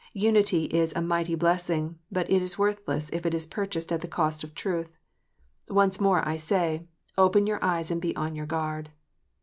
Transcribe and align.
Unity 0.17 0.63
is 0.65 0.91
a 0.95 0.99
mighty 1.03 1.35
blessing; 1.35 1.99
but 2.11 2.27
it 2.27 2.41
is 2.41 2.57
worthless 2.57 3.11
if 3.13 3.23
it 3.23 3.35
is 3.35 3.45
purchased 3.45 3.91
at 3.91 4.01
the 4.01 4.07
cost 4.07 4.43
of 4.43 4.55
truth. 4.55 4.97
Once 5.69 5.99
more 6.01 6.27
I 6.27 6.37
say, 6.37 6.87
Open 7.19 7.45
your 7.45 7.63
eyes 7.63 7.91
and 7.91 8.01
be 8.01 8.15
on 8.15 8.33
your 8.33 8.47
guard. 8.47 8.89